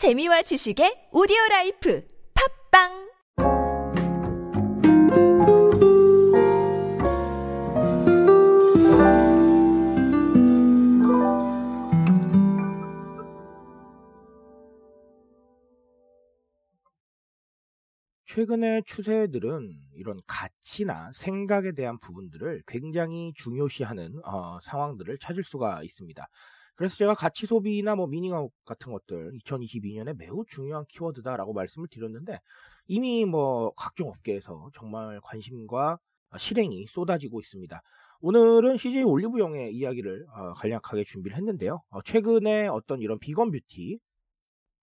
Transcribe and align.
재미와 0.00 0.40
지식의 0.40 1.10
오디오 1.12 1.36
라이프 1.50 2.02
팝빵 2.72 2.88
최근의 18.24 18.84
추세들은 18.86 19.74
이런 19.96 20.16
가치나 20.26 21.12
생각에 21.12 21.72
대한 21.72 21.98
부분들을 21.98 22.62
굉장히 22.66 23.34
중요시하는 23.34 24.24
어, 24.24 24.60
상황들을 24.62 25.18
찾을 25.18 25.44
수가 25.44 25.82
있습니다. 25.82 26.26
그래서 26.76 26.96
제가 26.96 27.14
가치 27.14 27.46
소비나 27.46 27.94
뭐 27.94 28.06
meaning 28.06 28.37
out 28.37 28.50
같은 28.64 28.92
것들 28.92 29.32
2022년에 29.32 30.16
매우 30.16 30.44
중요한 30.46 30.84
키워드다라고 30.88 31.52
말씀을 31.52 31.88
드렸는데 31.88 32.40
이미 32.86 33.24
뭐 33.24 33.72
각종 33.76 34.08
업계에서 34.08 34.70
정말 34.74 35.20
관심과 35.22 35.98
실행이 36.38 36.86
쏟아지고 36.86 37.40
있습니다. 37.40 37.82
오늘은 38.22 38.76
CJ 38.76 39.02
올리브영의 39.02 39.74
이야기를 39.74 40.26
어, 40.28 40.52
간략하게 40.54 41.04
준비를 41.04 41.36
했는데요. 41.38 41.82
어, 41.90 42.02
최근에 42.02 42.68
어떤 42.68 43.00
이런 43.00 43.18
vegan 43.18 43.50
beauty 43.50 43.98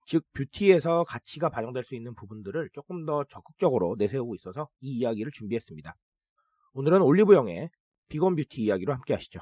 즉 0.07 0.23
beauty에서 0.33 1.03
가치가 1.03 1.49
반영될 1.49 1.83
수 1.83 1.93
있는 1.93 2.15
부분들을 2.15 2.69
조금 2.73 3.05
더 3.05 3.25
적극적으로 3.25 3.95
내세우고 3.97 4.35
있어서 4.35 4.69
이 4.79 4.99
이야기를 4.99 5.31
준비했습니다. 5.33 5.95
오늘은 6.73 7.01
올리브영의 7.01 7.69
비건 8.07 8.35
뷰티 8.35 8.61
이야기로 8.63 8.93
함께 8.93 9.13
하시죠. 9.13 9.41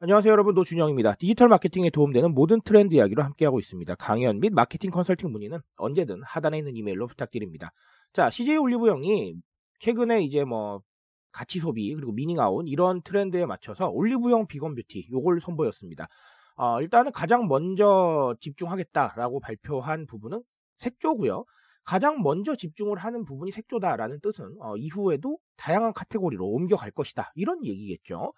안녕하세요 0.00 0.32
여러분 0.32 0.54
노준영입니다. 0.54 1.14
디지털 1.14 1.48
마케팅에 1.48 1.88
도움되는 1.90 2.34
모든 2.34 2.60
트렌드 2.62 2.94
이야기로 2.94 3.22
함께하고 3.22 3.60
있습니다. 3.60 3.94
강연 3.94 4.40
및 4.40 4.52
마케팅 4.52 4.90
컨설팅 4.90 5.30
문의는 5.30 5.60
언제든 5.76 6.20
하단에 6.24 6.58
있는 6.58 6.76
이메일로 6.76 7.06
부탁드립니다. 7.06 7.70
자 8.12 8.28
CJ 8.28 8.56
올리브영이 8.56 9.36
최근에 9.78 10.24
이제 10.24 10.42
뭐 10.44 10.82
가치 11.30 11.60
소비 11.60 11.94
그리고 11.94 12.10
미닝아웃 12.10 12.66
이런 12.68 13.02
트렌드에 13.02 13.46
맞춰서 13.46 13.88
올리브영 13.88 14.48
비건 14.48 14.74
뷰티 14.74 15.08
요걸 15.12 15.40
선보였습니다. 15.40 16.08
어, 16.56 16.80
일단은 16.80 17.12
가장 17.12 17.46
먼저 17.46 18.34
집중하겠다라고 18.40 19.38
발표한 19.40 20.06
부분은 20.06 20.42
색조고요. 20.78 21.44
가장 21.84 22.20
먼저 22.22 22.56
집중을 22.56 22.98
하는 22.98 23.24
부분이 23.24 23.52
색조다라는 23.52 24.20
뜻은 24.20 24.56
어, 24.60 24.76
이후에도 24.76 25.38
다양한 25.56 25.92
카테고리로 25.92 26.44
옮겨갈 26.44 26.90
것이다 26.90 27.30
이런 27.36 27.64
얘기겠죠. 27.64 28.32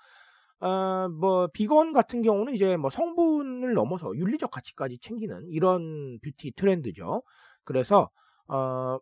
어, 0.61 1.09
뭐 1.09 1.49
비건 1.53 1.93
같은 1.93 2.23
경우는 2.23 2.55
이제 2.55 2.77
뭐 2.77 2.91
성분을 2.91 3.75
넘어서 3.75 4.11
윤리적 4.15 4.51
가치까지 4.51 4.99
챙기는 5.01 5.47
이런 5.49 6.19
뷰티 6.21 6.53
트렌드죠. 6.57 7.23
그래서 7.65 8.11
어, 8.49 8.99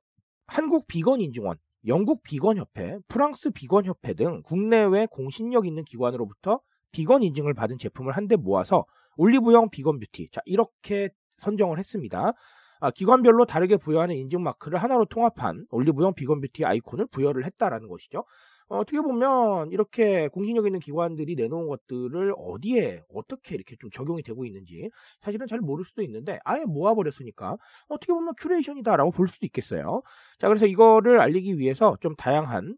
한국 0.47 0.87
비건 0.87 1.21
인증원, 1.21 1.57
영국 1.87 2.23
비건 2.23 2.57
협회, 2.57 2.99
프랑스 3.09 3.51
비건 3.51 3.85
협회 3.85 4.15
등 4.15 4.43
국내외 4.43 5.07
공신력 5.07 5.67
있는 5.67 5.85
기관으로부터 5.85 6.61
비건 6.93 7.23
인증을 7.23 7.55
받은 7.55 7.79
제품을 7.79 8.17
한데 8.17 8.37
모아서 8.37 8.85
올리브영 9.17 9.71
비건 9.71 9.99
뷰티. 10.01 10.29
자, 10.33 10.41
이렇게 10.45 11.11
선정을 11.39 11.79
했습니다. 11.79 12.33
아, 12.81 12.91
기관별로 12.91 13.45
다르게 13.45 13.77
부여하는 13.77 14.17
인증 14.17 14.43
마크를 14.43 14.83
하나로 14.83 15.07
통합한 15.07 15.67
올리브영 15.71 16.15
비건 16.15 16.41
뷰티 16.41 16.65
아이콘을 16.65 17.07
부여를 17.07 17.45
했다라는 17.45 17.89
것이죠. 17.89 18.25
어떻게 18.69 19.01
보면 19.01 19.71
이렇게 19.73 20.29
공신력 20.29 20.67
있는 20.67 20.81
기관들이 20.81 21.35
내놓은 21.37 21.69
것들을 21.69 22.35
어디에 22.37 23.03
어떻게 23.13 23.55
이렇게 23.55 23.77
좀 23.79 23.91
적용이 23.91 24.23
되고 24.23 24.45
있는지 24.45 24.91
사실은 25.21 25.47
잘 25.47 25.61
모를 25.61 25.85
수도 25.85 26.03
있는데 26.03 26.39
아예 26.45 26.65
모아버렸으니까 26.65 27.57
어떻게 27.89 28.13
보면 28.13 28.35
큐레이션이다라고 28.39 29.11
볼 29.11 29.29
수도 29.29 29.47
있겠어요. 29.47 30.03
자 30.39 30.49
그래서 30.49 30.67
이거를 30.67 31.21
알리기 31.21 31.59
위해서 31.59 31.97
좀 32.01 32.15
다양한 32.17 32.77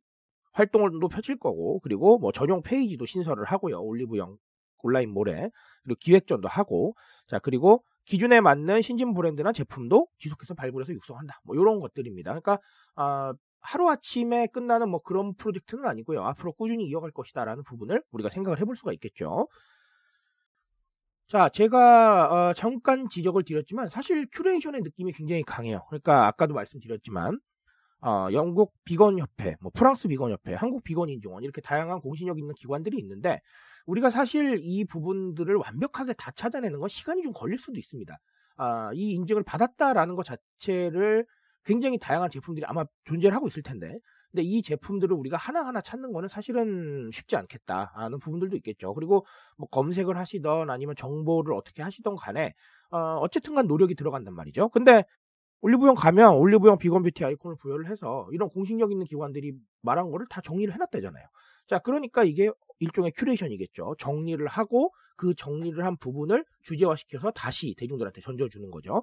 활동을 0.53 0.97
또 0.97 1.09
펼칠 1.09 1.39
거고 1.39 1.81
그리고 1.81 2.18
뭐 2.18 2.33
전용 2.33 2.63
페이지도 2.63 3.07
신설을 3.07 3.45
하고요 3.45 3.80
올리브영 3.80 4.36
온라인 4.83 5.11
몰에 5.11 5.51
그리고 5.85 5.98
기획전도 6.01 6.48
하고 6.48 6.95
자 7.27 7.39
그리고 7.39 7.85
기준에 8.07 8.41
맞는 8.41 8.83
신진 8.83 9.14
브랜드나 9.14 9.53
제품도 9.53 10.07
지속해서 10.18 10.55
발굴해서 10.55 10.92
육성한다. 10.92 11.41
뭐 11.45 11.57
이런 11.57 11.80
것들입니다. 11.80 12.30
그러니까 12.30 12.58
아, 12.95 13.35
하루 13.61 13.89
아침에 13.90 14.46
끝나는 14.48 14.89
뭐 14.89 15.00
그런 15.00 15.34
프로젝트는 15.34 15.86
아니고요. 15.86 16.22
앞으로 16.22 16.52
꾸준히 16.52 16.86
이어갈 16.86 17.11
것이다라는 17.11 17.64
부분을 17.64 18.02
우리가 18.12 18.30
생각을 18.30 18.61
해볼 18.61 18.77
수가 18.77 18.92
있겠죠. 18.92 19.48
자, 21.28 21.48
제가 21.48 22.50
어, 22.50 22.52
잠깐 22.52 23.08
지적을 23.08 23.42
드렸지만 23.44 23.89
사실 23.89 24.28
큐레이션의 24.30 24.83
느낌이 24.83 25.12
굉장히 25.12 25.42
강해요. 25.42 25.84
그러니까 25.89 26.28
아까도 26.28 26.55
말씀드렸지만 26.55 27.40
어, 28.00 28.28
영국 28.33 28.72
비건 28.84 29.18
협회, 29.18 29.56
뭐 29.61 29.73
프랑스 29.74 30.06
비건 30.06 30.30
협회, 30.30 30.55
한국 30.55 30.84
비건 30.84 31.08
인증원 31.08 31.42
이렇게 31.42 31.61
다양한 31.61 32.00
공신력 32.00 32.38
있는 32.38 32.55
기관들이 32.55 32.96
있는데 32.98 33.40
우리가 33.86 34.11
사실 34.11 34.61
이 34.62 34.84
부분들을 34.84 35.55
완벽하게 35.56 36.12
다 36.12 36.30
찾아내는 36.30 36.78
건 36.78 36.88
시간이 36.88 37.23
좀 37.23 37.33
걸릴 37.33 37.58
수도 37.58 37.78
있습니다. 37.78 38.17
아, 38.58 38.90
이 38.94 39.12
인증을 39.12 39.42
받았다라는 39.42 40.14
것 40.14 40.24
자체를 40.24 41.27
굉장히 41.67 41.99
다양한 41.99 42.31
제품들이 42.31 42.65
아마 42.67 42.85
존재를 43.05 43.35
하고 43.37 43.49
있을 43.49 43.63
텐데, 43.63 43.99
근데 44.31 44.43
이 44.43 44.63
제품들을 44.63 45.15
우리가 45.15 45.37
하나하나 45.37 45.81
찾는 45.81 46.13
거는 46.13 46.29
사실은 46.29 47.11
쉽지 47.13 47.37
않겠다 47.37 47.93
하는 47.95 48.19
부분들도 48.19 48.57
있겠죠. 48.57 48.95
그리고 48.95 49.27
뭐 49.59 49.69
검색을 49.69 50.17
하시던 50.17 50.71
아니면 50.71 50.95
정보를 50.97 51.55
어떻게 51.55 51.83
하시던 51.83 52.17
간에, 52.17 52.55
어, 52.91 53.19
어쨌든 53.21 53.55
간 53.55 53.67
노력이 53.67 53.95
들어간단 53.95 54.35
말이죠. 54.35 54.69
근데 54.71 55.05
올리브영 55.63 55.95
가면 55.95 56.35
올리브영 56.35 56.79
비건 56.79 57.03
뷰티 57.03 57.25
아이콘을 57.25 57.57
부여를 57.57 57.91
해서 57.91 58.29
이런 58.33 58.48
공신력 58.48 58.93
있는 58.93 59.07
기관들이 59.07 59.53
말한 59.83 60.11
거를 60.11 60.27
다 60.29 60.41
정리를 60.41 60.73
해놨다잖아요. 60.73 61.27
자, 61.67 61.79
그러니까 61.81 62.23
이게 62.23 62.51
일종의 62.79 63.13
큐레이션이겠죠. 63.17 63.97
정리를 63.98 64.47
하고 64.47 64.92
그 65.17 65.35
정리를 65.35 65.83
한 65.85 65.97
부분을 65.97 66.45
주제화시켜서 66.63 67.31
다시 67.31 67.75
대중들한테 67.79 68.20
던져주는 68.20 68.70
거죠. 68.70 69.03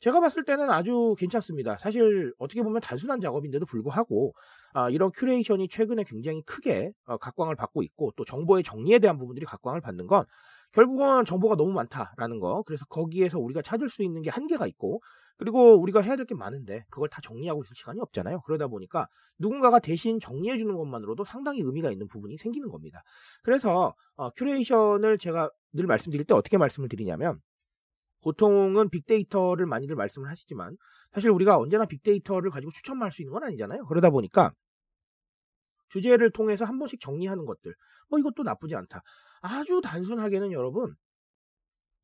제가 0.00 0.20
봤을 0.20 0.44
때는 0.44 0.70
아주 0.70 1.14
괜찮습니다. 1.18 1.78
사실 1.78 2.32
어떻게 2.38 2.62
보면 2.62 2.80
단순한 2.80 3.20
작업인데도 3.20 3.64
불구하고 3.66 4.34
아, 4.74 4.90
이런 4.90 5.10
큐레이션이 5.12 5.68
최근에 5.68 6.04
굉장히 6.04 6.42
크게 6.42 6.90
어, 7.06 7.16
각광을 7.16 7.56
받고 7.56 7.82
있고 7.82 8.12
또 8.16 8.24
정보의 8.24 8.62
정리에 8.62 8.98
대한 8.98 9.18
부분들이 9.18 9.46
각광을 9.46 9.80
받는 9.80 10.06
건 10.06 10.24
결국은 10.72 11.24
정보가 11.24 11.56
너무 11.56 11.72
많다라는 11.72 12.40
거. 12.40 12.62
그래서 12.66 12.84
거기에서 12.86 13.38
우리가 13.38 13.62
찾을 13.62 13.88
수 13.88 14.02
있는 14.02 14.22
게 14.22 14.30
한계가 14.30 14.66
있고 14.66 15.00
그리고 15.36 15.80
우리가 15.80 16.00
해야 16.00 16.16
될 16.16 16.26
게 16.26 16.34
많은데 16.34 16.84
그걸 16.90 17.08
다 17.08 17.20
정리하고 17.22 17.62
있을 17.64 17.74
시간이 17.76 18.00
없잖아요. 18.00 18.40
그러다 18.42 18.66
보니까 18.68 19.08
누군가가 19.38 19.78
대신 19.80 20.18
정리해 20.20 20.56
주는 20.58 20.74
것만으로도 20.76 21.24
상당히 21.24 21.60
의미가 21.60 21.90
있는 21.90 22.06
부분이 22.08 22.38
생기는 22.38 22.68
겁니다. 22.68 23.02
그래서 23.42 23.94
어, 24.16 24.30
큐레이션을 24.30 25.18
제가 25.18 25.50
늘 25.72 25.86
말씀드릴 25.86 26.24
때 26.24 26.34
어떻게 26.34 26.56
말씀을 26.56 26.88
드리냐면 26.88 27.40
보통은 28.22 28.88
빅데이터를 28.90 29.66
많이들 29.66 29.96
말씀을 29.96 30.30
하시지만 30.30 30.76
사실 31.12 31.30
우리가 31.30 31.58
언제나 31.58 31.84
빅데이터를 31.84 32.50
가지고 32.50 32.72
추천할 32.72 33.12
수 33.12 33.22
있는 33.22 33.32
건 33.32 33.44
아니잖아요. 33.44 33.84
그러다 33.86 34.10
보니까 34.10 34.52
주제를 35.90 36.30
통해서 36.30 36.64
한 36.64 36.78
번씩 36.78 37.00
정리하는 37.00 37.44
것들 37.44 37.74
뭐 38.08 38.18
이것도 38.18 38.42
나쁘지 38.44 38.74
않다. 38.76 39.02
아주 39.42 39.80
단순하게는 39.82 40.52
여러분 40.52 40.94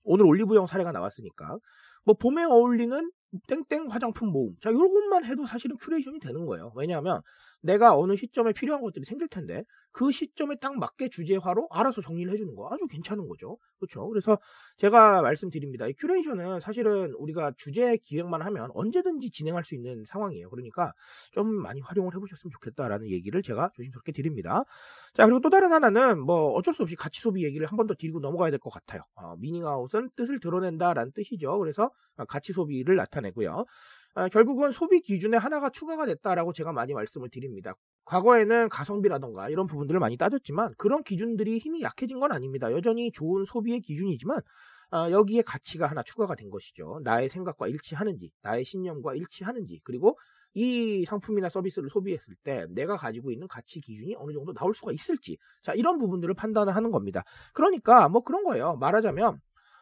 오늘 0.03 0.27
올리브영 0.27 0.67
사례가 0.67 0.93
나왔으니까 0.93 1.59
뭐 2.05 2.15
봄에 2.17 2.45
어울리는 2.45 3.11
땡땡 3.47 3.89
화장품 3.91 4.31
모음. 4.31 4.57
자, 4.61 4.71
요것만 4.71 5.25
해도 5.25 5.47
사실은 5.47 5.77
큐레이션이 5.77 6.19
되는 6.21 6.47
거예요. 6.47 6.73
왜냐하면 6.75 7.23
내가 7.63 7.97
어느 7.97 8.17
시점에 8.17 8.53
필요한 8.53 8.83
것들이 8.83 9.05
생길 9.05 9.29
텐데 9.29 9.65
그 9.93 10.13
시점에 10.13 10.55
딱 10.61 10.79
맞게 10.79 11.09
주제화로 11.09 11.69
알아서 11.71 12.01
정리를 12.01 12.33
해주는 12.33 12.55
거 12.55 12.69
아주 12.73 12.87
괜찮은 12.87 13.27
거죠. 13.29 13.59
그렇죠. 13.79 14.09
그래서 14.09 14.39
제가 14.77 15.21
말씀드립니다. 15.23 15.87
이 15.89 15.93
큐레이션은 15.95 16.61
사실은 16.61 17.13
우리가 17.15 17.53
주제 17.57 17.97
기획만 17.97 18.43
하면 18.43 18.71
언제든지 18.75 19.31
진행할 19.31 19.65
수 19.65 19.75
있는 19.75 20.05
상황이에요. 20.07 20.49
그러니까 20.51 20.93
좀 21.33 21.49
많이 21.49 21.81
활용을 21.81 22.15
해보셨으면 22.15 22.51
좋겠다라는 22.53 23.09
얘기를 23.11 23.43
제가 23.43 23.71
조심스럽게 23.75 24.13
드립니다. 24.13 24.65
자 25.15 25.25
그리고 25.27 25.41
또 25.41 25.51
다른 25.51 25.73
하나는 25.73 26.21
뭐 26.21 26.53
어쩔 26.53 26.73
수 26.75 26.83
없이 26.83 26.95
가치 26.97 27.21
소비 27.21 27.45
얘기를 27.45 27.67
한 27.67 27.77
번 27.77 27.87
더 27.87 27.95
드리고 27.95 28.21
넘어가야 28.21 28.51
될 28.51 28.59
것 28.61 28.71
같아요. 28.71 29.03
어, 29.15 29.35
미닝아웃은 29.39 30.11
뜻을 30.17 30.39
드러낸다라는 30.39 31.13
뜻이죠. 31.13 31.59
그래서 31.59 31.91
가치 32.29 32.53
소비를 32.53 32.95
나타내고요. 32.97 33.65
아, 34.15 34.29
결국은 34.29 34.73
소비 34.73 35.01
기준에 35.01 35.37
하나가 35.37 35.71
추가가 35.71 36.05
됐다라고 36.07 36.53
제가 36.53 36.73
많이 36.73 36.93
말씀을 36.95 37.31
드립니다. 37.31 37.75
과거에는 38.05 38.69
가성비라던가 38.69 39.51
이런 39.51 39.67
부분들을 39.67 40.01
많이 40.01 40.17
따졌지만 40.17 40.75
그런 40.77 41.03
기준들이 41.05 41.59
힘이 41.59 41.83
약해진 41.83 42.19
건 42.19 42.33
아닙니다. 42.33 42.73
여전히 42.73 43.13
좋은 43.13 43.45
소비의 43.45 43.81
기준이지만 43.81 44.41
아, 44.91 45.11
여기에 45.11 45.43
가치가 45.43 45.87
하나 45.87 46.03
추가가 46.03 46.35
된 46.35 46.51
것이죠. 46.51 47.01
나의 47.05 47.29
생각과 47.29 47.69
일치하는지, 47.69 48.33
나의 48.43 48.65
신념과 48.65 49.15
일치하는지, 49.15 49.81
그리고 49.85 50.19
이 50.53 51.05
상품이나 51.07 51.49
서비스를 51.49 51.89
소비했을 51.89 52.35
때 52.43 52.67
내가 52.71 52.97
가지고 52.97 53.31
있는 53.31 53.47
가치 53.47 53.81
기준이 53.81 54.17
어느 54.17 54.33
정도 54.33 54.53
나올 54.53 54.75
수가 54.75 54.91
있을지, 54.91 55.39
자, 55.63 55.75
이런 55.75 55.99
부분들을 55.99 56.35
판단을 56.35 56.75
하는 56.75 56.91
겁니다. 56.91 57.23
그러니까 57.55 58.09
뭐 58.09 58.23
그런 58.23 58.43
거예요. 58.43 58.75
말하자면 58.77 59.39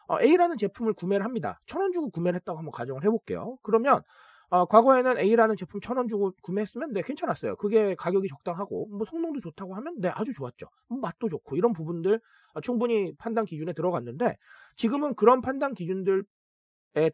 어, 0.08 0.20
A라는 0.20 0.56
제품을 0.58 0.94
구매를 0.94 1.24
합니다. 1.24 1.60
천 1.66 1.82
원 1.82 1.92
주고 1.92 2.10
구매를 2.10 2.36
했다고 2.40 2.58
한번 2.58 2.72
가정을 2.72 3.04
해볼게요. 3.04 3.58
그러면 3.62 4.02
어, 4.50 4.64
과거에는 4.66 5.18
A라는 5.18 5.56
제품 5.56 5.80
천 5.80 5.98
원 5.98 6.08
주고 6.08 6.32
구매했으면 6.42 6.92
네 6.94 7.02
괜찮았어요. 7.02 7.56
그게 7.56 7.94
가격이 7.96 8.28
적당하고 8.28 8.86
뭐 8.88 9.04
성능도 9.06 9.40
좋다고 9.40 9.74
하면 9.76 9.96
네 10.00 10.08
아주 10.08 10.32
좋았죠. 10.32 10.66
뭐 10.88 10.98
맛도 11.00 11.28
좋고 11.28 11.56
이런 11.56 11.72
부분들 11.74 12.20
어, 12.54 12.60
충분히 12.62 13.14
판단 13.18 13.44
기준에 13.44 13.72
들어갔는데 13.74 14.36
지금은 14.76 15.14
그런 15.16 15.42
판단 15.42 15.74
기준들에 15.74 16.22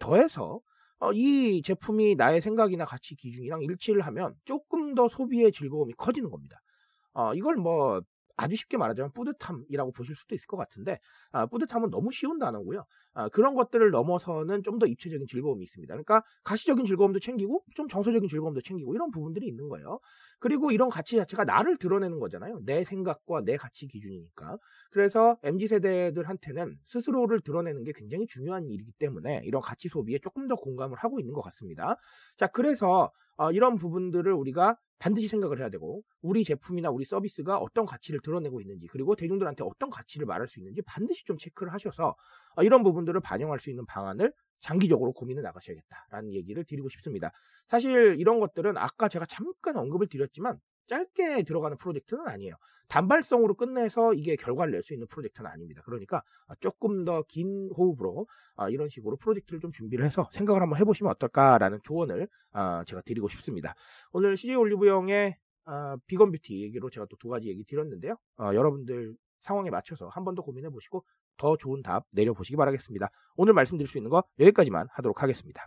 더해서 0.00 0.60
어, 1.00 1.12
이 1.12 1.62
제품이 1.62 2.14
나의 2.16 2.40
생각이나 2.40 2.84
가치 2.84 3.16
기준이랑 3.16 3.62
일치를 3.62 4.02
하면 4.02 4.34
조금 4.44 4.94
더 4.94 5.08
소비의 5.08 5.52
즐거움이 5.52 5.94
커지는 5.94 6.30
겁니다. 6.30 6.60
어, 7.14 7.34
이걸 7.34 7.56
뭐 7.56 8.00
아주 8.36 8.56
쉽게 8.56 8.76
말하자면 8.76 9.12
뿌듯함이라고 9.12 9.92
보실 9.92 10.14
수도 10.16 10.34
있을 10.34 10.46
것 10.46 10.56
같은데 10.56 10.98
아, 11.32 11.46
뿌듯함은 11.46 11.90
너무 11.90 12.10
쉬운 12.12 12.38
단어고요. 12.38 12.84
아, 13.14 13.28
그런 13.28 13.54
것들을 13.54 13.90
넘어서는 13.90 14.62
좀 14.62 14.74
더 14.78 14.86
입체적인 14.86 15.28
즐거움이 15.28 15.62
있습니다. 15.62 15.94
그러니까 15.94 16.24
가시적인 16.42 16.84
즐거움도 16.84 17.20
챙기고 17.20 17.62
좀 17.76 17.86
정서적인 17.86 18.28
즐거움도 18.28 18.60
챙기고 18.60 18.92
이런 18.94 19.12
부분들이 19.12 19.46
있는 19.46 19.68
거예요. 19.68 20.00
그리고 20.40 20.72
이런 20.72 20.88
가치 20.88 21.16
자체가 21.16 21.44
나를 21.44 21.78
드러내는 21.78 22.18
거잖아요. 22.18 22.60
내 22.64 22.84
생각과 22.84 23.42
내 23.44 23.56
가치 23.56 23.86
기준이니까. 23.86 24.58
그래서 24.90 25.38
MZ 25.42 25.68
세대들한테는 25.68 26.76
스스로를 26.84 27.40
드러내는 27.40 27.84
게 27.84 27.92
굉장히 27.94 28.26
중요한 28.26 28.68
일이기 28.68 28.92
때문에 28.98 29.42
이런 29.44 29.62
가치 29.62 29.88
소비에 29.88 30.18
조금 30.18 30.48
더 30.48 30.56
공감을 30.56 30.98
하고 30.98 31.20
있는 31.20 31.32
것 31.34 31.40
같습니다. 31.42 31.96
자, 32.36 32.46
그래서 32.48 33.10
어, 33.36 33.50
이런 33.50 33.76
부분들을 33.76 34.32
우리가 34.32 34.76
반드시 34.98 35.28
생각을 35.28 35.58
해야 35.60 35.68
되고 35.68 36.02
우리 36.22 36.44
제품이나 36.44 36.90
우리 36.90 37.04
서비스가 37.04 37.58
어떤 37.58 37.84
가치를 37.84 38.20
드러내고 38.22 38.60
있는지 38.60 38.86
그리고 38.86 39.16
대중들한테 39.16 39.64
어떤 39.64 39.90
가치를 39.90 40.26
말할 40.26 40.48
수 40.48 40.60
있는지 40.60 40.82
반드시 40.82 41.24
좀 41.24 41.36
체크를 41.36 41.72
하셔서 41.72 42.14
어, 42.56 42.62
이런 42.62 42.82
부분들을 42.82 43.20
반영할 43.20 43.58
수 43.58 43.70
있는 43.70 43.84
방안을 43.86 44.32
장기적으로 44.60 45.12
고민해 45.12 45.42
나가셔야겠다라는 45.42 46.32
얘기를 46.32 46.64
드리고 46.64 46.88
싶습니다. 46.88 47.32
사실 47.68 48.16
이런 48.18 48.40
것들은 48.40 48.76
아까 48.78 49.08
제가 49.08 49.26
잠깐 49.26 49.76
언급을 49.76 50.08
드렸지만 50.08 50.58
짧게 50.88 51.42
들어가는 51.44 51.76
프로젝트는 51.76 52.26
아니에요. 52.26 52.54
단발성으로 52.88 53.54
끝내서 53.54 54.12
이게 54.14 54.36
결과를 54.36 54.72
낼 54.72 54.82
수 54.82 54.92
있는 54.94 55.06
프로젝트는 55.08 55.50
아닙니다. 55.50 55.82
그러니까 55.84 56.22
조금 56.60 57.04
더 57.04 57.22
긴 57.28 57.70
호흡으로 57.76 58.26
아, 58.56 58.68
이런 58.68 58.88
식으로 58.88 59.16
프로젝트를 59.16 59.60
좀 59.60 59.72
준비를 59.72 60.04
해서 60.04 60.28
생각을 60.32 60.60
한번 60.62 60.78
해보시면 60.80 61.10
어떨까라는 61.12 61.80
조언을 61.82 62.28
아, 62.52 62.84
제가 62.86 63.00
드리고 63.02 63.28
싶습니다. 63.30 63.74
오늘 64.12 64.36
CJ 64.36 64.56
올리브영의 64.56 65.36
아, 65.66 65.96
비건 66.06 66.30
뷰티 66.32 66.62
얘기로 66.62 66.90
제가 66.90 67.06
또 67.06 67.16
두 67.16 67.28
가지 67.28 67.48
얘기 67.48 67.64
드렸는데요. 67.64 68.16
여러분들 68.38 69.14
상황에 69.40 69.70
맞춰서 69.70 70.08
한 70.08 70.24
번 70.24 70.34
더 70.34 70.42
고민해 70.42 70.68
보시고 70.70 71.04
더 71.38 71.56
좋은 71.56 71.82
답 71.82 72.04
내려보시기 72.12 72.56
바라겠습니다. 72.56 73.10
오늘 73.36 73.54
말씀드릴 73.54 73.88
수 73.88 73.98
있는 73.98 74.10
거 74.10 74.22
여기까지만 74.38 74.88
하도록 74.92 75.22
하겠습니다. 75.22 75.66